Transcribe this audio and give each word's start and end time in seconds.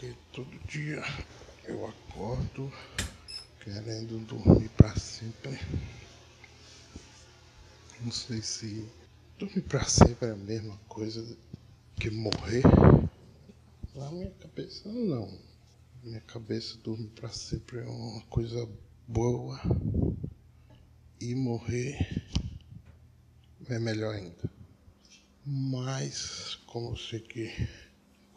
porque 0.00 0.16
todo 0.32 0.48
dia 0.66 1.02
eu 1.64 1.86
acordo 1.86 2.72
querendo 3.62 4.18
dormir 4.20 4.70
para 4.70 4.96
sempre. 4.98 5.60
Não 8.00 8.10
sei 8.10 8.40
se 8.40 8.88
dormir 9.38 9.60
para 9.60 9.84
sempre 9.84 10.28
é 10.28 10.32
a 10.32 10.36
mesma 10.36 10.74
coisa 10.88 11.36
que 11.96 12.08
morrer. 12.08 12.62
Na 13.94 14.10
minha 14.10 14.30
cabeça, 14.30 14.88
não. 14.88 15.26
Na 15.26 16.08
minha 16.08 16.20
cabeça, 16.22 16.78
dormir 16.78 17.10
para 17.10 17.28
sempre 17.28 17.80
é 17.80 17.84
uma 17.84 18.22
coisa 18.22 18.66
boa. 19.06 19.60
E 21.20 21.34
morrer 21.34 22.24
é 23.68 23.78
melhor 23.78 24.14
ainda. 24.14 24.50
Mas, 25.44 26.54
como 26.66 26.92
eu 26.92 26.96
sei 26.96 27.20
que 27.20 27.89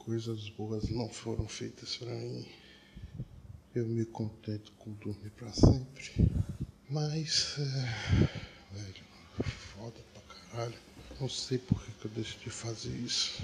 coisas 0.05 0.49
boas 0.49 0.89
não 0.89 1.09
foram 1.09 1.47
feitas 1.47 1.97
para 1.97 2.13
mim, 2.13 2.45
eu 3.73 3.88
me 3.88 4.05
contento 4.05 4.71
com 4.73 4.91
dormir 4.93 5.31
para 5.31 5.52
sempre. 5.52 6.12
Mas, 6.89 7.55
é, 7.57 8.76
velho, 8.76 9.03
foda 9.43 9.99
pra 10.13 10.21
caralho. 10.21 10.79
Não 11.20 11.29
sei 11.29 11.57
por 11.57 11.84
que, 11.84 11.91
que 11.91 12.05
eu 12.05 12.12
decidi 12.12 12.49
fazer 12.49 12.95
isso. 12.95 13.41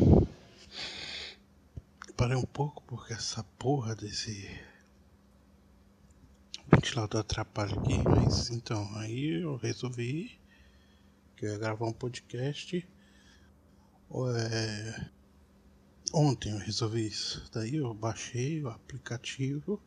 Parei 2.16 2.35
um 2.35 2.45
pouco 2.45 2.84
porque 2.84 3.13
essa 3.13 3.44
porra 3.57 3.96
desse 3.96 4.60
ventilador 6.68 7.21
atrapalha 7.21 7.73
aqui, 7.73 7.98
mas 8.07 8.49
então, 8.49 8.88
aí 8.98 9.41
eu 9.41 9.55
resolvi 9.55 10.38
que 11.35 11.46
eu 11.46 11.52
ia 11.52 11.57
gravar 11.57 11.88
um 11.88 11.94
podcast. 11.94 12.85
É... 14.38 15.19
Ontem 16.13 16.52
eu 16.52 16.58
resolvi 16.58 17.05
isso. 17.05 17.48
Daí 17.54 17.76
eu 17.76 17.94
baixei 17.94 18.63
o 18.63 18.70
aplicativo 18.70 19.80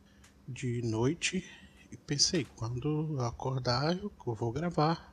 de 0.47 0.81
noite 0.83 1.45
e 1.91 1.97
pensei, 1.97 2.45
quando 2.45 3.17
eu 3.17 3.21
acordar 3.23 3.97
eu 3.99 4.13
vou 4.35 4.53
gravar. 4.53 5.13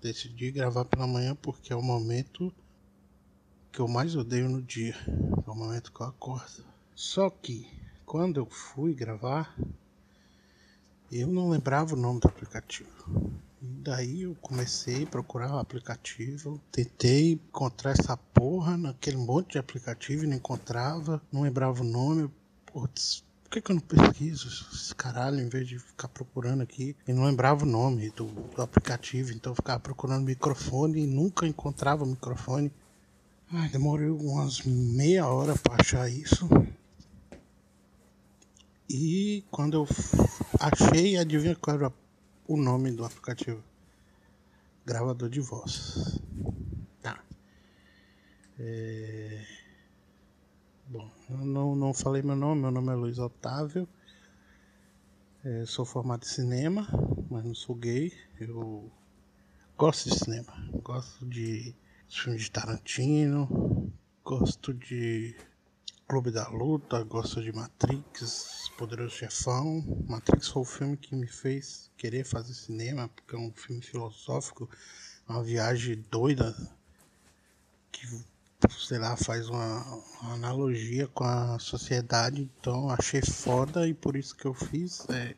Decidi 0.00 0.52
gravar 0.52 0.84
pela 0.84 1.08
manhã 1.08 1.34
porque 1.34 1.72
é 1.72 1.76
o 1.76 1.82
momento 1.82 2.54
que 3.72 3.80
eu 3.80 3.88
mais 3.88 4.14
odeio 4.14 4.48
no 4.48 4.62
dia. 4.62 4.94
É 5.44 5.50
o 5.50 5.56
momento 5.56 5.92
que 5.92 6.00
eu 6.00 6.06
acordo. 6.06 6.64
Só 6.94 7.28
que 7.28 7.68
quando 8.06 8.38
eu 8.38 8.46
fui 8.46 8.94
gravar, 8.94 9.56
eu 11.10 11.26
não 11.26 11.50
lembrava 11.50 11.94
o 11.94 11.98
nome 11.98 12.20
do 12.20 12.28
aplicativo. 12.28 13.40
Daí 13.62 14.22
eu 14.22 14.34
comecei 14.40 15.02
a 15.02 15.06
procurar 15.06 15.52
o 15.52 15.58
aplicativo, 15.58 16.58
tentei 16.72 17.32
encontrar 17.32 17.90
essa 17.90 18.16
porra 18.16 18.74
naquele 18.78 19.18
monte 19.18 19.52
de 19.52 19.58
aplicativo 19.58 20.24
e 20.24 20.26
não 20.26 20.36
encontrava, 20.36 21.20
não 21.30 21.42
lembrava 21.42 21.82
o 21.82 21.86
nome. 21.86 22.30
Putz, 22.64 23.22
por 23.44 23.50
que, 23.50 23.60
que 23.60 23.70
eu 23.70 23.74
não 23.74 23.82
pesquiso 23.82 24.48
esse 24.72 24.94
caralho 24.94 25.40
em 25.40 25.48
vez 25.48 25.68
de 25.68 25.78
ficar 25.78 26.08
procurando 26.08 26.62
aqui? 26.62 26.96
E 27.06 27.12
não 27.12 27.24
lembrava 27.24 27.64
o 27.64 27.68
nome 27.68 28.08
do, 28.10 28.26
do 28.26 28.62
aplicativo, 28.62 29.30
então 29.30 29.52
eu 29.52 29.56
ficava 29.56 29.78
procurando 29.78 30.24
microfone 30.24 31.02
e 31.02 31.06
nunca 31.06 31.46
encontrava 31.46 32.06
microfone. 32.06 32.72
Ai, 33.52 33.68
demorei 33.68 34.08
umas 34.08 34.62
meia 34.62 35.26
hora 35.26 35.54
para 35.54 35.82
achar 35.82 36.08
isso. 36.08 36.48
E 38.88 39.44
quando 39.50 39.74
eu 39.74 39.88
achei, 40.58 41.18
adivinha 41.18 41.54
qual 41.54 41.76
era 41.76 41.88
o 41.88 41.92
nome 42.56 42.90
do 42.92 43.04
aplicativo. 43.04 43.62
Gravador 44.84 45.28
de 45.28 45.40
voz. 45.40 46.20
Tá. 47.02 47.22
É... 48.58 49.44
Bom, 50.86 51.08
não, 51.28 51.76
não 51.76 51.94
falei 51.94 52.22
meu 52.22 52.34
nome, 52.34 52.62
meu 52.62 52.70
nome 52.70 52.90
é 52.90 52.94
Luiz 52.94 53.18
Otávio. 53.18 53.88
É, 55.44 55.64
sou 55.64 55.84
formado 55.84 56.24
em 56.24 56.28
cinema, 56.28 56.86
mas 57.30 57.44
não 57.44 57.54
sou 57.54 57.74
gay. 57.74 58.12
Eu 58.38 58.90
gosto 59.76 60.10
de 60.10 60.18
cinema. 60.18 60.52
Gosto 60.82 61.24
de 61.26 61.74
filmes 62.08 62.42
de 62.42 62.50
Tarantino. 62.50 63.92
Gosto 64.24 64.74
de 64.74 65.34
Clube 66.10 66.32
da 66.32 66.48
Luta, 66.48 67.04
gosto 67.04 67.40
de 67.40 67.52
Matrix, 67.52 68.68
Poderoso 68.76 69.14
Chefão. 69.14 69.80
Matrix 70.08 70.48
foi 70.48 70.62
o 70.62 70.64
filme 70.64 70.96
que 70.96 71.14
me 71.14 71.28
fez 71.28 71.88
querer 71.96 72.24
fazer 72.24 72.52
cinema, 72.52 73.08
porque 73.08 73.36
é 73.36 73.38
um 73.38 73.52
filme 73.52 73.80
filosófico, 73.80 74.68
uma 75.28 75.40
viagem 75.40 76.04
doida 76.10 76.52
que, 77.92 78.08
sei 78.76 78.98
lá, 78.98 79.16
faz 79.16 79.48
uma, 79.48 79.84
uma 80.20 80.34
analogia 80.34 81.06
com 81.06 81.22
a 81.22 81.60
sociedade. 81.60 82.50
Então 82.58 82.90
achei 82.90 83.22
foda 83.22 83.86
e 83.86 83.94
por 83.94 84.16
isso 84.16 84.34
que 84.34 84.46
eu 84.46 84.52
fiz, 84.52 85.08
é, 85.10 85.36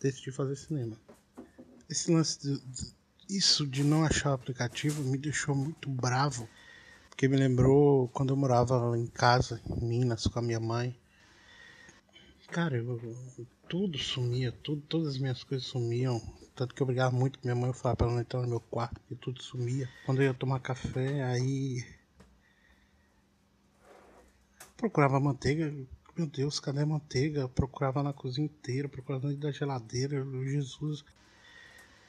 decidi 0.00 0.32
fazer 0.32 0.56
cinema. 0.56 0.96
Esse 1.86 2.10
lance, 2.10 2.40
de, 2.40 2.58
de, 2.60 2.94
isso 3.28 3.66
de 3.66 3.84
não 3.84 4.06
achar 4.06 4.30
o 4.30 4.34
aplicativo 4.36 5.02
me 5.02 5.18
deixou 5.18 5.54
muito 5.54 5.90
bravo 5.90 6.48
porque 7.16 7.28
me 7.28 7.36
lembrou 7.38 8.08
quando 8.08 8.34
eu 8.34 8.36
morava 8.36 8.94
em 8.98 9.06
casa, 9.06 9.58
em 9.70 9.82
Minas, 9.86 10.26
com 10.26 10.38
a 10.38 10.42
minha 10.42 10.60
mãe. 10.60 10.94
Cara, 12.48 12.76
eu, 12.76 13.00
tudo 13.66 13.96
sumia, 13.96 14.52
tudo, 14.52 14.82
todas 14.82 15.14
as 15.14 15.18
minhas 15.18 15.42
coisas 15.42 15.66
sumiam. 15.66 16.20
Tanto 16.54 16.74
que 16.74 16.82
eu 16.82 16.86
brigava 16.86 17.16
muito 17.16 17.38
com 17.38 17.48
minha 17.48 17.54
mãe, 17.54 17.70
eu 17.70 17.74
falava 17.74 17.96
pra 17.96 18.06
ela 18.06 18.16
não 18.16 18.20
entrar 18.20 18.42
no 18.42 18.48
meu 18.48 18.60
quarto, 18.60 19.00
porque 19.00 19.14
tudo 19.14 19.42
sumia. 19.42 19.88
Quando 20.04 20.20
eu 20.20 20.26
ia 20.26 20.34
tomar 20.34 20.60
café, 20.60 21.24
aí. 21.24 21.82
Procurava 24.76 25.18
manteiga, 25.18 25.74
meu 26.14 26.26
Deus, 26.26 26.60
cadê 26.60 26.82
a 26.82 26.86
manteiga? 26.86 27.40
Eu 27.40 27.48
procurava 27.48 28.02
na 28.02 28.12
cozinha 28.12 28.44
inteira, 28.44 28.90
procurava 28.90 29.28
dentro 29.28 29.40
da 29.40 29.50
geladeira, 29.50 30.22
Jesus. 30.44 31.02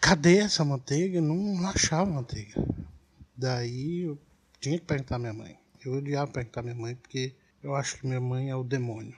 Cadê 0.02 0.40
essa 0.40 0.66
manteiga? 0.66 1.22
Não, 1.22 1.38
não 1.38 1.70
achava 1.70 2.12
manteiga. 2.12 2.62
Daí 3.38 4.02
eu 4.02 4.27
tinha 4.68 4.80
que 4.80 4.86
perguntar 4.86 5.18
minha 5.18 5.34
mãe. 5.34 5.58
Eu 5.84 5.94
odiava 5.94 6.30
perguntar 6.30 6.62
minha 6.62 6.76
mãe 6.76 6.96
porque 6.96 7.34
eu 7.64 7.74
acho 7.74 7.98
que 7.98 8.06
minha 8.06 8.20
mãe 8.20 8.50
é 8.50 8.56
o 8.56 8.64
demônio. 8.66 9.16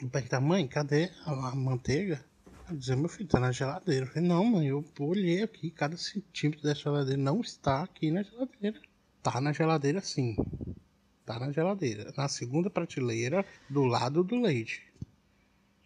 Eu 0.00 0.08
perguntar, 0.08 0.40
mãe, 0.40 0.66
cadê 0.66 1.10
a, 1.26 1.54
manteiga? 1.54 2.24
Ela 2.66 2.78
dizia, 2.78 2.96
meu 2.96 3.10
filho, 3.10 3.28
tá 3.28 3.38
na 3.38 3.52
geladeira. 3.52 4.06
Eu 4.06 4.08
falei, 4.10 4.26
não, 4.26 4.44
mãe, 4.44 4.68
eu 4.68 4.82
olhei 5.00 5.42
aqui, 5.42 5.70
cada 5.70 5.98
centímetro 5.98 6.62
dessa 6.62 6.80
geladeira 6.80 7.20
não 7.20 7.42
está 7.42 7.82
aqui 7.82 8.10
na 8.10 8.22
geladeira. 8.22 8.80
Tá 9.22 9.38
na 9.38 9.52
geladeira 9.52 10.00
sim. 10.00 10.34
Tá 11.26 11.38
na 11.38 11.52
geladeira. 11.52 12.14
Na 12.16 12.26
segunda 12.26 12.70
prateleira, 12.70 13.44
do 13.68 13.84
lado 13.84 14.24
do 14.24 14.40
leite. 14.40 14.82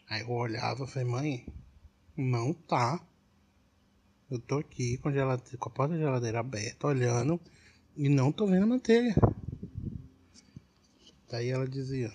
Aí 0.08 0.20
eu 0.20 0.31
olhava 0.31 0.84
e 0.84 0.86
falei, 0.86 1.08
mãe, 1.08 1.46
não 2.16 2.52
tá. 2.52 3.04
Eu 4.31 4.38
tô 4.38 4.58
aqui 4.58 4.98
com 4.98 5.08
a, 5.08 5.12
geladeira, 5.12 5.58
com 5.58 5.69
a 5.69 5.72
porta 5.72 5.94
da 5.94 5.98
geladeira 5.98 6.38
aberta, 6.38 6.86
olhando 6.86 7.41
e 7.97 8.09
não 8.09 8.32
tô 8.32 8.47
vendo 8.47 8.65
a 8.65 8.66
manteiga. 8.66 9.15
Daí 11.31 11.49
ela 11.49 11.66
dizia: 11.66 12.12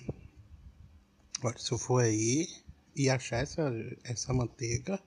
Olha, 1.44 1.58
se 1.58 1.72
eu 1.72 1.78
for 1.78 2.04
aí 2.04 2.48
e 2.96 3.10
achar 3.10 3.38
essa, 3.38 3.72
essa 4.04 4.34
manteiga, 4.34 5.00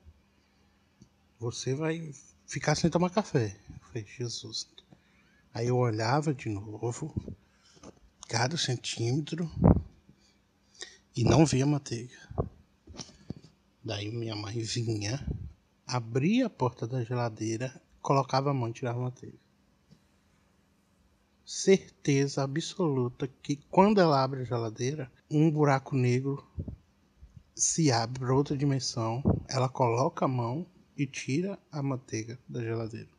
você 1.38 1.74
vai 1.74 2.12
ficar 2.46 2.74
sem 2.74 2.90
tomar 2.90 3.10
café. 3.10 3.58
Eu 3.68 3.86
falei, 3.88 4.06
Jesus. 4.06 4.68
Aí 5.52 5.68
eu 5.68 5.76
olhava 5.76 6.32
de 6.32 6.48
novo, 6.48 7.14
cada 8.28 8.56
centímetro, 8.56 9.50
e 11.14 11.24
não 11.24 11.44
via 11.44 11.66
manteiga. 11.66 12.16
Daí 13.84 14.10
minha 14.10 14.34
mãe 14.34 14.58
vinha, 14.60 15.26
abria 15.86 16.46
a 16.46 16.50
porta 16.50 16.86
da 16.86 17.04
geladeira, 17.04 17.82
colocava 18.00 18.50
a 18.50 18.54
mão 18.54 18.70
e 18.70 18.72
tirava 18.72 18.98
a 19.00 19.02
manteiga 19.02 19.41
certeza 21.52 22.42
absoluta 22.42 23.28
que 23.42 23.56
quando 23.70 24.00
ela 24.00 24.24
abre 24.24 24.40
a 24.40 24.44
geladeira, 24.44 25.12
um 25.30 25.50
buraco 25.50 25.94
negro 25.94 26.42
se 27.54 27.92
abre 27.92 28.20
para 28.20 28.34
outra 28.34 28.56
dimensão, 28.56 29.22
ela 29.50 29.68
coloca 29.68 30.24
a 30.24 30.28
mão 30.28 30.66
e 30.96 31.06
tira 31.06 31.58
a 31.70 31.82
manteiga 31.82 32.38
da 32.48 32.62
geladeira. 32.62 33.10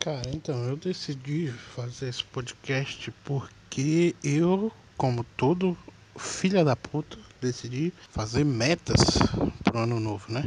Cara, 0.00 0.28
então 0.34 0.64
eu 0.64 0.76
decidi 0.76 1.52
fazer 1.52 2.08
esse 2.08 2.24
podcast 2.24 3.12
porque 3.24 4.16
eu, 4.24 4.72
como 4.96 5.22
todo 5.22 5.78
filha 6.18 6.64
da 6.64 6.74
puta, 6.74 7.16
decidi 7.40 7.92
fazer 8.10 8.44
metas 8.44 9.16
pro 9.62 9.78
ano 9.78 10.00
novo, 10.00 10.32
né? 10.32 10.42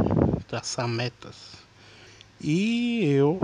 Traçar 0.49 0.89
metas. 0.89 1.53
E 2.41 3.05
eu 3.05 3.39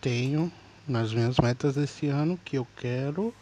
tenho 0.00 0.52
nas 0.86 1.12
minhas 1.12 1.36
metas 1.38 1.74
desse 1.74 2.08
ano 2.08 2.38
que 2.44 2.56
eu 2.56 2.66
quero 2.76 3.34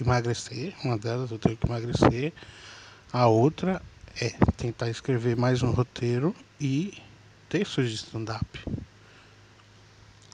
emagrecer. 0.00 0.74
Uma 0.84 0.98
delas 0.98 1.30
eu 1.30 1.38
tenho 1.38 1.56
que 1.56 1.66
emagrecer. 1.66 2.32
A 3.12 3.26
outra 3.26 3.80
é 4.20 4.30
tentar 4.56 4.88
escrever 4.88 5.36
mais 5.36 5.62
um 5.62 5.70
roteiro 5.70 6.34
e 6.60 7.00
textos 7.48 7.88
de 7.90 7.96
stand-up. 7.96 8.46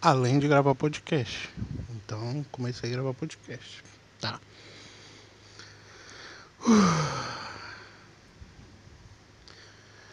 Além 0.01 0.39
de 0.39 0.49
gravar 0.49 0.75
podcast. 0.75 1.51
Então 1.91 2.45
comecei 2.51 2.91
a 2.91 2.93
gravar 2.93 3.15
podcast. 3.15 3.83
Tá. 4.21 4.41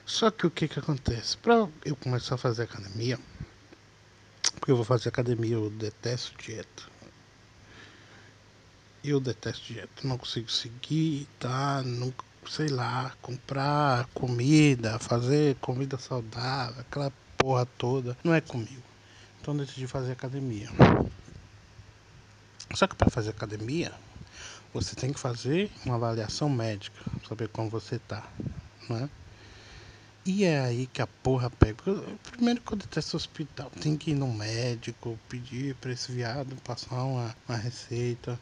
Só 0.05 0.31
que 0.31 0.47
o 0.47 0.51
que 0.51 0.67
que 0.67 0.79
acontece? 0.79 1.37
Pra 1.37 1.67
eu 1.83 1.95
começar 1.95 2.35
a 2.35 2.37
fazer 2.37 2.63
academia, 2.63 3.19
porque 4.65 4.71
eu 4.71 4.77
vou 4.77 4.83
fazer 4.83 5.09
academia, 5.09 5.53
eu 5.53 5.69
detesto 5.69 6.35
dieta. 6.39 6.83
Eu 9.03 9.19
detesto 9.19 9.71
dieta, 9.71 9.91
não 10.03 10.17
consigo 10.17 10.49
seguir, 10.49 11.27
tá? 11.39 11.83
Não, 11.83 12.11
sei 12.49 12.69
lá, 12.69 13.13
comprar 13.21 14.07
comida, 14.07 14.97
fazer 14.97 15.55
comida 15.57 15.99
saudável, 15.99 16.81
aquela 16.81 17.13
porra 17.37 17.67
toda, 17.77 18.17
não 18.23 18.33
é 18.33 18.41
comigo. 18.41 18.81
Então 19.39 19.55
decidi 19.55 19.85
fazer 19.85 20.13
academia. 20.13 20.67
Só 22.73 22.87
que 22.87 22.95
para 22.95 23.11
fazer 23.11 23.29
academia, 23.29 23.93
você 24.73 24.95
tem 24.95 25.13
que 25.13 25.19
fazer 25.19 25.69
uma 25.85 25.93
avaliação 25.93 26.49
médica, 26.49 26.99
saber 27.29 27.49
como 27.49 27.69
você 27.69 27.99
tá, 27.99 28.27
né? 28.89 29.07
E 30.27 30.43
é 30.43 30.59
aí 30.59 30.87
que 30.87 31.03
a 31.03 31.07
porra 31.07 31.51
pega. 31.51 31.77
Primeiro 32.31 32.59
quando 32.61 32.83
eu 32.91 32.99
esse 32.99 33.15
hospital, 33.15 33.69
tem 33.79 33.95
que 33.95 34.09
ir 34.09 34.15
no 34.15 34.33
médico, 34.33 35.19
pedir 35.29 35.75
para 35.75 35.91
esse 35.91 36.11
viado 36.11 36.55
passar 36.63 37.03
uma, 37.03 37.35
uma 37.47 37.55
receita. 37.55 38.39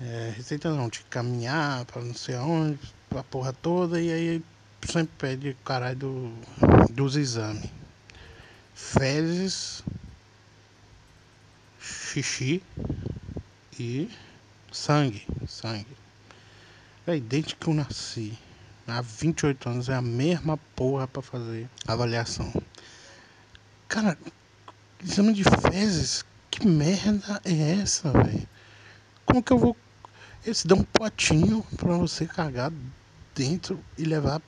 É, 0.00 0.32
receita 0.34 0.74
não, 0.74 0.88
de 0.88 1.02
caminhar 1.02 1.84
para 1.84 2.00
não 2.00 2.14
sei 2.14 2.34
aonde, 2.34 2.78
a 3.14 3.22
porra 3.22 3.52
toda, 3.52 4.00
e 4.00 4.10
aí 4.10 4.42
sempre 4.90 5.12
pede 5.18 5.56
caralho 5.66 5.98
do, 5.98 6.34
dos 6.90 7.14
exames. 7.14 7.68
Fezes, 8.74 9.84
xixi 11.78 12.62
e 13.78 14.08
sangue. 14.72 15.26
Sangue. 15.46 15.94
É 17.06 17.18
desde 17.18 17.54
que 17.54 17.68
eu 17.68 17.74
nasci 17.74 18.38
há 18.90 19.00
28 19.00 19.68
anos 19.68 19.88
é 19.88 19.94
a 19.94 20.02
mesma 20.02 20.56
porra 20.74 21.06
para 21.06 21.22
fazer 21.22 21.68
avaliação. 21.86 22.52
Cara, 23.88 24.16
exame 25.02 25.32
de 25.32 25.44
fezes, 25.44 26.24
que 26.50 26.66
merda 26.66 27.40
é 27.44 27.80
essa, 27.80 28.10
velho? 28.10 28.48
Como 29.24 29.42
que 29.42 29.52
eu 29.52 29.58
vou. 29.58 29.76
Eles 30.44 30.64
dão 30.64 30.78
um 30.78 30.84
potinho 30.84 31.62
para 31.76 31.96
você 31.96 32.26
cagar 32.26 32.72
dentro 33.34 33.82
e 33.96 34.04
levar 34.04 34.40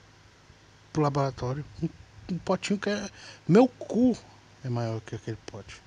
pro 0.92 1.02
laboratório. 1.02 1.64
Um, 1.82 1.88
um 2.32 2.38
potinho 2.38 2.78
que 2.78 2.90
é. 2.90 3.08
Meu 3.46 3.68
cu 3.68 4.16
é 4.64 4.68
maior 4.68 5.00
que 5.00 5.14
aquele 5.14 5.38
pote. 5.46 5.80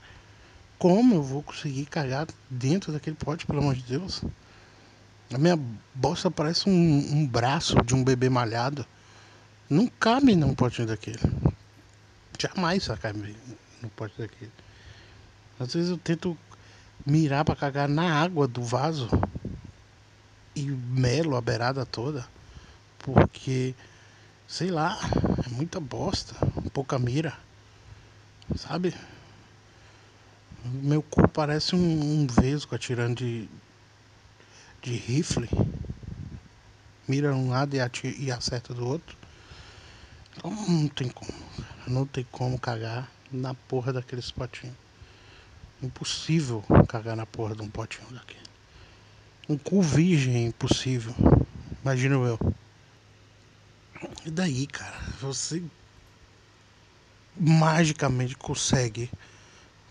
Como 0.77 1.15
eu 1.15 1.23
vou 1.23 1.41
conseguir 1.41 1.85
cagar 1.85 2.27
dentro 2.49 2.91
daquele 2.91 3.15
pote, 3.15 3.45
pelo 3.45 3.59
amor 3.59 3.75
de 3.75 3.83
Deus? 3.83 4.21
A 5.33 5.37
minha 5.37 5.59
bosta 5.93 6.29
parece 6.29 6.69
um, 6.69 6.71
um 6.71 7.27
braço 7.27 7.75
de 7.83 7.95
um 7.95 8.03
bebê 8.03 8.29
malhado. 8.29 8.85
Não 9.69 9.87
cabe 9.87 10.35
num 10.35 10.53
potinho 10.53 10.87
daquele. 10.87 11.19
Jamais 12.39 12.87
cabe 13.01 13.35
no 13.81 13.89
pote 13.89 14.13
daquele. 14.17 14.51
Às 15.59 15.73
vezes 15.73 15.89
eu 15.89 15.97
tento 15.97 16.37
mirar 17.05 17.43
para 17.45 17.55
cagar 17.55 17.87
na 17.87 18.21
água 18.21 18.47
do 18.47 18.61
vaso 18.61 19.09
e 20.55 20.63
melo 20.63 21.35
a 21.35 21.41
beirada 21.41 21.85
toda. 21.85 22.25
Porque, 22.99 23.73
sei 24.47 24.69
lá, 24.69 24.99
é 25.45 25.49
muita 25.49 25.79
bosta, 25.79 26.35
pouca 26.73 26.99
mira. 26.99 27.33
Sabe? 28.55 28.93
Meu 30.63 31.01
cu 31.01 31.27
parece 31.27 31.75
um, 31.75 32.21
um 32.21 32.27
vesgo 32.27 32.75
atirando 32.75 33.15
de, 33.15 33.49
de 34.85 34.95
rifle, 34.95 35.49
mira 37.07 37.35
um 37.35 37.49
lado 37.49 37.75
e, 37.75 37.79
atira, 37.79 38.15
e 38.15 38.31
acerta 38.31 38.71
do 38.71 38.87
outro. 38.87 39.17
Então 40.37 40.51
não 40.51 40.87
tem 40.87 41.09
como, 41.09 41.33
não 41.87 42.05
tem 42.05 42.23
como 42.31 42.59
cagar 42.59 43.09
na 43.31 43.55
porra 43.55 43.91
daqueles 43.91 44.29
potinhos. 44.29 44.75
Impossível 45.81 46.63
cagar 46.87 47.15
na 47.15 47.25
porra 47.25 47.55
de 47.55 47.63
um 47.63 47.69
potinho 47.69 48.07
daquele. 48.11 48.45
Um 49.49 49.57
cu 49.57 49.81
virgem 49.81 50.35
é 50.35 50.47
impossível. 50.47 51.15
Imagino 51.81 52.25
eu. 52.25 52.39
E 54.23 54.29
daí, 54.29 54.67
cara, 54.67 54.99
você 55.19 55.63
magicamente 57.35 58.35
consegue 58.35 59.09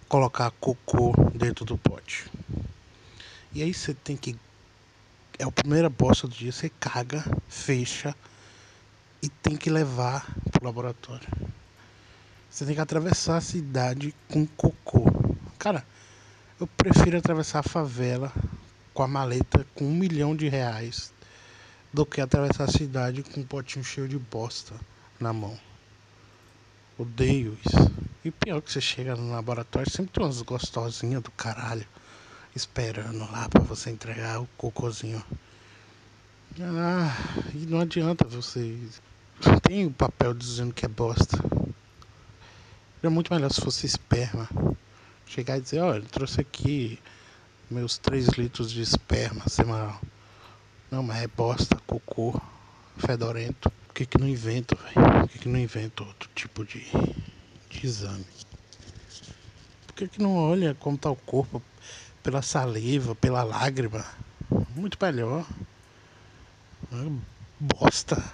colocar 0.08 0.52
cocô 0.52 1.12
dentro 1.35 1.64
do 1.64 1.76
pote. 1.76 2.26
E 3.52 3.62
aí 3.62 3.75
você 3.75 3.93
tem 3.94 4.17
que 4.17 4.37
é 5.38 5.44
a 5.44 5.50
primeira 5.50 5.88
bosta 5.88 6.28
do 6.28 6.34
dia, 6.34 6.52
você 6.52 6.69
caga, 6.69 7.25
fecha 7.48 8.14
e 9.22 9.28
tem 9.28 9.56
que 9.56 9.69
levar 9.69 10.26
pro 10.50 10.64
laboratório. 10.64 11.28
Você 12.48 12.64
tem 12.64 12.75
que 12.75 12.81
atravessar 12.81 13.38
a 13.38 13.40
cidade 13.40 14.14
com 14.28 14.46
cocô. 14.46 15.06
Cara, 15.58 15.84
eu 16.60 16.66
prefiro 16.66 17.19
atravessar 17.19 17.60
a 17.60 17.62
favela 17.64 18.32
com 18.92 19.02
a 19.02 19.08
maleta 19.08 19.66
com 19.75 19.84
um 19.84 19.94
milhão 19.94 20.36
de 20.36 20.48
reais 20.48 21.12
do 21.92 22.06
que 22.06 22.20
atravessar 22.20 22.64
a 22.64 22.72
cidade 22.72 23.25
com 23.25 23.40
um 23.40 23.46
potinho 23.46 23.84
cheio 23.84 24.08
de 24.08 24.19
bosta 24.19 24.75
na 25.19 25.32
mão. 25.32 25.58
Odeio 26.96 27.58
isso. 27.66 27.92
E 28.25 28.30
pior 28.30 28.62
que 28.62 28.70
você 28.70 28.80
chega 28.80 29.16
no 29.16 29.32
laboratório, 29.32 29.90
sempre 29.90 30.12
tem 30.12 30.22
umas 30.22 30.40
gostosinhas 30.42 31.22
do 31.22 31.30
caralho 31.32 31.87
esperando 32.54 33.18
lá 33.32 33.48
para 33.48 33.62
você 33.62 33.90
entregar 33.90 34.40
o 34.40 34.48
cocôzinho. 34.56 35.22
Ah, 36.60 37.12
e 37.52 37.66
não 37.66 37.80
adianta 37.80 38.24
você. 38.26 38.78
Tem 39.62 39.86
o 39.86 39.90
papel 39.90 40.32
dizendo 40.32 40.72
que 40.72 40.86
é 40.86 40.88
bosta. 40.88 41.38
É 43.02 43.08
muito 43.08 43.34
melhor 43.34 43.50
se 43.50 43.60
fosse 43.60 43.86
esperma. 43.86 44.48
Chegar 45.26 45.58
e 45.58 45.60
dizer, 45.60 45.80
olha, 45.80 46.02
trouxe 46.02 46.40
aqui 46.40 46.98
meus 47.68 47.98
3 47.98 48.28
litros 48.38 48.70
de 48.70 48.82
esperma 48.82 49.48
semanal. 49.48 50.00
Não, 50.90 51.02
mas 51.02 51.22
é 51.22 51.26
bosta, 51.26 51.76
cocô, 51.86 52.40
fedorento. 52.98 53.68
Por 53.88 53.94
que, 53.94 54.06
que 54.06 54.18
não 54.18 54.28
invento, 54.28 54.76
velho? 54.76 55.20
Por 55.20 55.28
que, 55.28 55.38
que 55.40 55.48
não 55.48 55.58
invento 55.58 56.04
outro 56.04 56.30
tipo 56.34 56.64
de, 56.64 56.86
de 57.68 57.86
exame? 57.86 58.24
Por 59.86 59.94
que, 59.96 60.08
que 60.08 60.22
não 60.22 60.36
olha 60.36 60.74
como 60.74 60.96
tá 60.96 61.10
o 61.10 61.16
corpo 61.16 61.60
pela 62.25 62.41
saliva, 62.41 63.15
pela 63.15 63.44
lágrima. 63.44 64.05
Muito 64.75 64.99
melhor. 65.00 65.47
Bosta. 67.61 68.25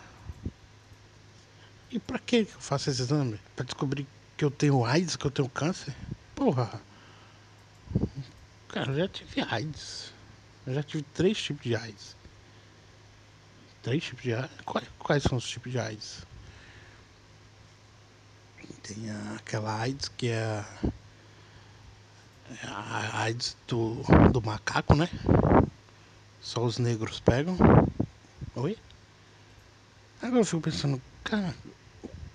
E 1.90 1.99
pra 1.99 2.18
que 2.20 2.37
eu 2.37 2.47
faço 2.47 2.88
esse 2.88 3.02
exame? 3.02 3.38
Pra 3.56 3.64
descobrir 3.64 4.06
que 4.37 4.44
eu 4.44 4.50
tenho 4.50 4.85
AIDS, 4.85 5.16
que 5.16 5.26
eu 5.26 5.30
tenho 5.30 5.49
câncer? 5.49 5.94
Porra. 6.37 6.80
Cara, 8.68 8.92
eu 8.92 8.99
já 8.99 9.09
tive 9.09 9.40
AIDS. 9.40 10.12
Eu 10.64 10.75
já 10.75 10.82
tive 10.85 11.02
três 11.12 11.42
tipos 11.42 11.64
de 11.64 11.75
AIDS. 11.75 12.16
Três 13.82 14.04
tipos 14.04 14.23
de 14.23 14.35
AIDS? 14.35 14.61
Quais, 14.64 14.88
quais 15.00 15.23
são 15.25 15.37
os 15.37 15.49
tipos 15.49 15.73
de 15.73 15.80
AIDS? 15.80 16.25
Tem 18.85 19.11
aquela 19.37 19.80
AIDS 19.80 20.09
que 20.09 20.28
é 20.28 20.64
a 22.64 23.23
AIDS 23.23 23.57
do, 23.66 24.02
do 24.33 24.42
macaco, 24.42 24.95
né? 24.95 25.09
Só 26.40 26.64
os 26.64 26.78
negros 26.78 27.21
pegam. 27.21 27.57
Oi? 28.57 28.76
Agora 30.21 30.40
eu 30.40 30.45
fico 30.45 30.62
pensando, 30.62 31.00
cara, 31.23 31.54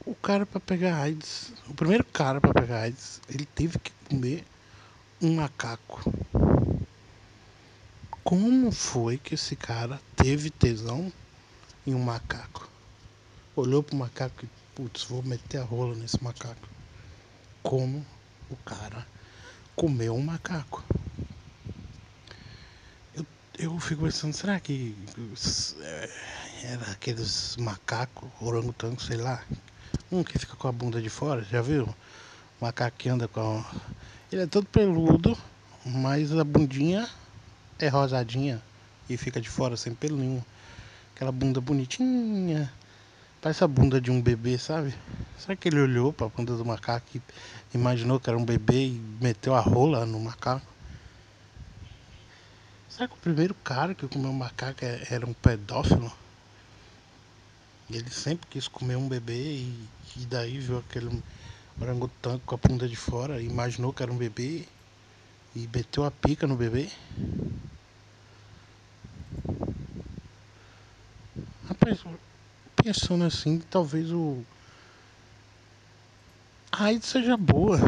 o 0.06 0.16
cara 0.16 0.46
para 0.46 0.60
pegar 0.60 1.02
AIDS, 1.02 1.54
o 1.68 1.74
primeiro 1.74 2.04
cara 2.06 2.40
para 2.40 2.54
pegar 2.54 2.82
AIDS, 2.82 3.22
ele 3.30 3.46
teve 3.46 3.78
que 3.78 3.92
comer 4.10 4.46
um 5.22 5.36
macaco. 5.36 6.02
Como 8.24 8.72
foi 8.72 9.18
que 9.18 9.36
esse 9.36 9.56
cara 9.56 10.00
teve 10.16 10.50
tesão 10.50 11.12
em 11.86 11.94
um 11.94 12.00
macaco? 12.00 12.68
Olhou 13.56 13.84
pro 13.84 13.96
macaco 13.96 14.46
e, 14.46 14.50
putz, 14.74 15.04
vou 15.04 15.22
meter 15.22 15.60
a 15.60 15.64
rola 15.64 15.96
nesse 15.96 16.24
macaco. 16.24 16.68
Como 17.62 18.06
o 18.50 18.56
cara 18.58 19.06
comeu 19.76 20.16
um 20.16 20.24
macaco. 20.24 20.84
Eu, 23.14 23.26
eu 23.60 23.80
fico 23.80 24.04
pensando, 24.04 24.34
será 24.34 24.60
que 24.60 24.96
é, 25.82 26.10
era 26.64 26.92
aqueles 26.92 27.58
macacos, 27.58 28.30
orangotango, 28.40 29.02
sei 29.02 29.18
lá, 29.18 29.44
um 30.12 30.24
que 30.24 30.40
fica 30.40 30.56
com 30.56 30.68
a 30.68 30.72
bunda 30.72 31.02
de 31.02 31.10
fora, 31.10 31.44
já 31.44 31.62
viu? 31.62 31.94
Macaco 32.60 32.98
que 32.98 33.10
anda 33.10 33.28
com. 33.28 33.64
Ele 34.32 34.44
é 34.44 34.48
todo 34.48 34.66
peludo, 34.66 35.38
mas 35.86 36.32
a 36.32 36.44
bundinha 36.44 37.10
é 37.78 37.88
rosadinha 37.90 38.62
e 39.10 39.18
fica 39.18 39.42
de 39.42 39.50
fora 39.50 39.76
sem 39.76 39.94
pelo 39.94 40.18
nenhum. 40.18 40.42
Aquela 41.14 41.32
bunda 41.32 41.62
bonitinha. 41.62 42.72
Parece 43.42 43.64
a 43.64 43.68
bunda 43.68 44.02
de 44.02 44.10
um 44.10 44.22
bebê, 44.22 44.58
sabe? 44.58 44.94
Será 45.40 45.56
que 45.56 45.68
ele 45.68 45.80
olhou 45.80 46.14
para 46.14 46.28
a 46.28 46.30
bunda 46.30 46.56
do 46.56 46.66
macaco 46.66 47.06
e 47.16 47.22
imaginou 47.74 48.20
que 48.20 48.30
era 48.30 48.38
um 48.38 48.46
bebê 48.46 48.88
e 48.88 49.02
meteu 49.22 49.54
a 49.54 49.60
rola 49.60 50.06
no 50.06 50.20
macaco? 50.20 50.66
Será 52.90 53.08
que 53.08 53.16
o 53.16 53.18
primeiro 53.18 53.54
cara 53.56 53.94
que 53.94 54.08
comeu 54.08 54.32
um 54.32 54.34
macaco 54.34 54.86
é, 54.86 55.06
era 55.10 55.26
um 55.26 55.34
pedófilo? 55.34 56.12
Ele 57.90 58.10
sempre 58.10 58.48
quis 58.50 58.68
comer 58.68 58.96
um 58.96 59.08
bebê 59.08 59.34
e, 59.34 59.88
e 60.16 60.26
daí 60.26 60.60
viu 60.60 60.80
aquele 60.80 61.22
orangotango 61.80 62.42
com 62.46 62.56
a 62.56 62.58
bunda 62.58 62.88
de 62.88 62.96
fora, 62.96 63.42
imaginou 63.42 63.92
que 63.92 64.02
era 64.02 64.12
um 64.12 64.18
bebê 64.18 64.66
e 65.56 65.70
meteu 65.74 66.06
a 66.06 66.12
pica 66.12 66.48
no 66.48 66.56
bebê. 66.56 66.90
Rapaz, 71.68 72.00
pensando 72.76 73.26
assim, 73.26 73.60
talvez 73.60 74.12
o. 74.12 74.44
AIDS 76.80 77.08
seja 77.08 77.38
boa. 77.38 77.80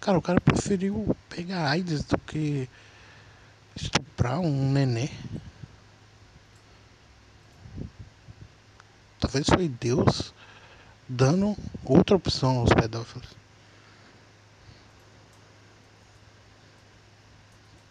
Cara, 0.00 0.18
o 0.18 0.22
cara 0.22 0.40
preferiu 0.40 1.16
pegar 1.28 1.68
AIDS 1.70 2.04
do 2.04 2.18
que 2.18 2.68
estuprar 3.76 4.40
um 4.40 4.70
nenê. 4.72 5.08
Talvez 9.20 9.46
foi 9.46 9.68
Deus 9.68 10.34
dando 11.08 11.56
outra 11.84 12.16
opção 12.16 12.58
aos 12.58 12.70
pedófilos. 12.74 13.28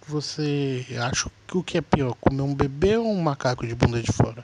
Você 0.07 0.85
acha 1.01 1.29
que 1.47 1.57
o 1.57 1.63
que 1.63 1.77
é 1.77 1.81
pior, 1.81 2.13
comer 2.15 2.41
um 2.41 2.53
bebê 2.53 2.97
ou 2.97 3.07
um 3.07 3.21
macaco 3.21 3.65
de 3.65 3.73
bunda 3.73 4.01
de 4.01 4.11
fora? 4.11 4.43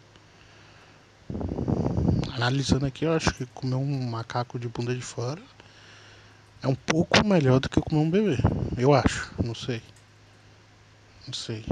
Analisando 2.37 2.85
aqui, 2.85 3.03
eu 3.03 3.13
acho 3.13 3.33
que 3.33 3.47
comer 3.47 3.73
um 3.73 4.09
macaco 4.11 4.59
de 4.59 4.67
bunda 4.67 4.93
de 4.93 5.01
fora 5.01 5.41
é 6.61 6.67
um 6.67 6.75
pouco 6.75 7.25
melhor 7.25 7.59
do 7.59 7.67
que 7.67 7.81
comer 7.81 7.99
um 7.99 8.11
bebê. 8.11 8.37
Eu 8.77 8.93
acho, 8.93 9.33
não 9.43 9.55
sei. 9.55 9.81
Não 11.25 11.33
sei. 11.33 11.65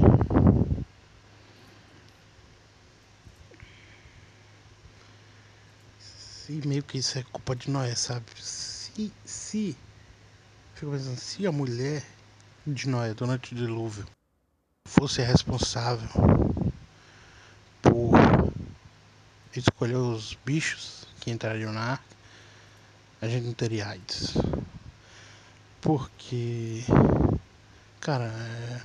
Se 6.00 6.60
meio 6.66 6.82
que 6.82 6.98
isso 6.98 7.16
é 7.16 7.22
culpa 7.22 7.54
de 7.54 7.70
Noé, 7.70 7.94
sabe? 7.94 8.26
Se, 8.34 9.12
se, 9.24 9.76
fico 10.74 10.90
pensando, 10.90 11.16
se 11.16 11.46
a 11.46 11.52
mulher 11.52 12.04
de 12.66 12.88
Noé 12.88 13.14
durante 13.14 13.52
o 13.52 13.56
dilúvio 13.56 14.04
fosse 14.88 15.22
responsável 15.22 16.08
por 17.80 18.15
escolher 19.60 19.96
os 19.96 20.36
bichos 20.44 21.06
que 21.20 21.30
entrariam 21.30 21.72
na 21.72 21.92
arca, 21.92 22.16
a 23.20 23.28
gente 23.28 23.46
não 23.46 23.52
teria 23.52 23.88
AIDS. 23.88 24.34
Porque, 25.80 26.84
cara, 28.00 28.24
é, 28.24 28.82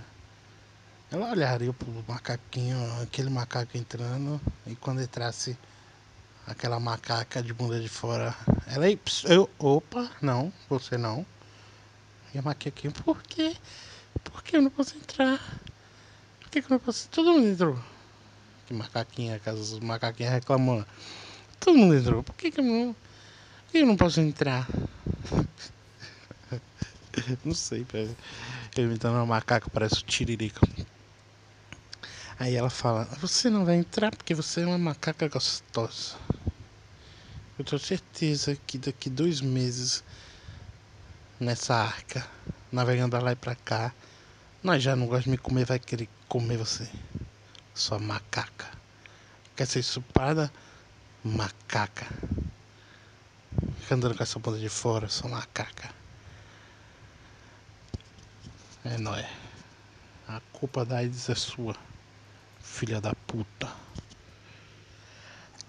ela 1.12 1.32
olharia 1.32 1.74
pro 1.74 2.06
macaquinho, 2.08 2.78
aquele 3.02 3.30
macaco 3.30 3.78
entrando, 3.78 4.40
e 4.66 4.76
quando 4.76 5.02
entrasse 5.02 5.58
aquela 6.48 6.80
macaca 6.80 7.42
de 7.42 7.54
bunda 7.54 7.80
de 7.80 7.90
fora, 7.90 8.36
ela 8.68 8.86
aí, 8.86 9.00
eu, 9.26 9.50
opa, 9.60 10.10
não, 10.22 10.52
você 10.70 10.98
não. 10.98 11.26
E 12.34 12.38
a 12.38 12.42
macaquinha, 12.42 12.92
por 12.92 13.22
quê? 13.24 13.56
Por 14.24 14.44
que 14.44 14.58
eu 14.58 14.62
não 14.62 14.70
posso 14.70 14.96
entrar? 14.98 15.40
Por 16.40 16.50
que, 16.50 16.60
eu 16.60 16.66
não 16.70 16.80
posso? 16.80 17.10
Todo 17.10 17.34
mundo 17.34 17.48
entrou. 17.48 17.91
Que 18.72 18.78
macaquinha, 18.78 19.38
caso 19.38 19.60
os 19.60 19.80
macaquinhos 19.80 20.32
reclamando. 20.32 20.88
Todo 21.60 21.78
mundo 21.78 21.94
entrou. 21.94 22.24
Por 22.24 22.34
que, 22.36 22.50
que 22.50 22.62
eu 22.62 22.64
não. 22.64 22.94
Por 23.66 23.72
que 23.74 23.80
eu 23.80 23.86
não 23.86 23.98
posso 23.98 24.22
entrar? 24.22 24.66
não 27.44 27.54
sei, 27.54 27.84
velho. 27.84 28.16
Eu 28.78 28.86
imitando 28.86 29.16
uma 29.16 29.26
macaca, 29.26 29.70
parece 29.70 29.96
o 29.96 30.04
tiririca. 30.04 30.62
Aí 32.40 32.56
ela 32.56 32.70
fala: 32.70 33.04
Você 33.20 33.50
não 33.50 33.66
vai 33.66 33.76
entrar 33.76 34.10
porque 34.10 34.34
você 34.34 34.62
é 34.62 34.66
uma 34.66 34.78
macaca 34.78 35.28
gostosa. 35.28 36.16
Eu 37.60 37.66
tenho 37.66 37.82
certeza 37.82 38.58
que 38.66 38.78
daqui 38.78 39.10
dois 39.10 39.42
meses 39.42 40.02
nessa 41.38 41.76
arca, 41.76 42.26
navegando 42.72 43.20
lá 43.20 43.34
e 43.34 43.36
pra 43.36 43.54
cá, 43.54 43.94
nós 44.64 44.82
já 44.82 44.96
não 44.96 45.08
gosta 45.08 45.24
de 45.26 45.32
me 45.32 45.38
comer, 45.38 45.66
vai 45.66 45.78
querer 45.78 46.08
comer 46.30 46.56
você. 46.56 46.88
Sua 47.74 48.00
macaca. 48.00 48.70
Quer 49.56 49.66
ser 49.66 49.80
estuprada? 49.80 50.52
Macaca. 51.24 52.08
Fica 53.80 53.96
andando 53.96 54.16
com 54.16 54.24
essa 54.24 54.40
bunda 54.40 54.60
de 54.60 54.70
fora, 54.70 55.10
sua 55.10 55.30
macaca. 55.30 55.94
É 58.84 58.98
nóis. 58.98 59.26
A 60.28 60.42
culpa 60.54 60.86
da 60.86 60.98
AIDS 60.98 61.30
é 61.30 61.36
sua, 61.36 61.76
filha 62.62 63.02
da 63.02 63.14
puta. 63.28 63.70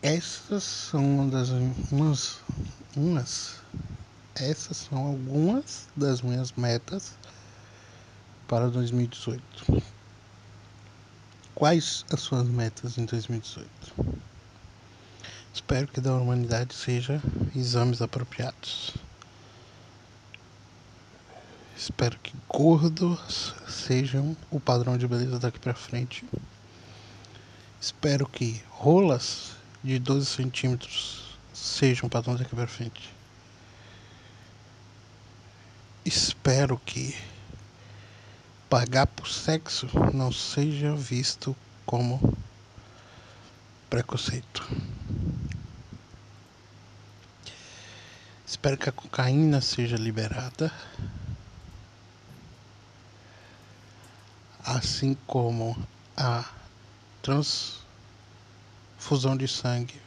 Essas 0.01 0.65
são 0.65 1.05
uma 1.05 1.31
das 1.31 1.51
umas, 1.91 2.41
umas 2.97 3.63
essas 4.35 4.79
são 4.79 5.07
algumas 5.07 5.89
das 5.95 6.23
minhas 6.23 6.53
metas 6.53 7.15
para 8.49 8.69
2018. 8.71 9.83
Quais 11.63 12.05
as 12.13 12.21
suas 12.21 12.49
metas 12.49 12.99
em 12.99 13.05
2018? 13.05 13.71
Espero 15.55 15.87
que 15.87 16.01
da 16.01 16.13
humanidade 16.13 16.75
seja 16.75 17.23
exames 17.55 18.03
apropriados. 18.03 18.95
Espero 21.77 22.19
que 22.19 22.35
gordos 22.49 23.55
sejam 23.69 24.37
o 24.51 24.59
padrão 24.59 24.99
de 24.99 25.07
beleza 25.07 25.39
daqui 25.39 25.61
para 25.61 25.73
frente. 25.73 26.25
Espero 27.81 28.27
que 28.27 28.61
rolas 28.69 29.53
de 29.85 30.01
12 30.01 30.27
centímetros 30.27 31.39
sejam 31.55 32.09
o 32.09 32.11
padrão 32.11 32.35
daqui 32.35 32.57
para 32.57 32.67
frente 32.67 33.09
espero 36.05 36.81
que 36.85 37.17
pagar 38.73 39.07
por 39.07 39.29
sexo 39.29 39.87
não 40.15 40.33
seja 40.33 40.95
visto 40.95 41.55
como 41.85 42.35
preconceito. 43.91 44.67
Espero 48.47 48.79
que 48.79 48.89
a 48.89 48.93
cocaína 48.93 49.61
seja 49.61 49.99
liberada, 49.99 50.73
assim 54.65 55.15
como 55.27 55.77
a 56.17 56.51
transfusão 57.21 57.85
de 59.37 59.49
sangue 59.49 60.01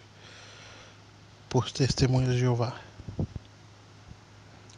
por 1.47 1.69
testemunhas 1.69 2.33
de 2.33 2.39
Jeová. 2.39 2.75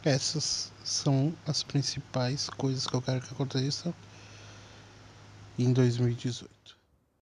Essas 0.02 0.72
são 0.82 1.38
as 1.44 1.62
principais 1.62 2.48
coisas 2.50 2.84
que 2.86 2.94
eu 2.96 3.02
quero 3.02 3.20
que 3.20 3.32
aconteçam 3.32 3.94
em 5.58 5.72
2018. 5.72 6.57